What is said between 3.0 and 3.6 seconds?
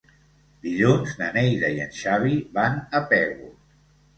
a Pego.